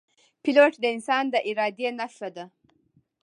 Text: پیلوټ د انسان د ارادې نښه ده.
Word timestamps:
پیلوټ 0.43 0.73
د 0.79 0.85
انسان 0.95 1.23
د 1.33 1.35
ارادې 1.49 1.87
نښه 1.99 2.29
ده. 2.35 2.45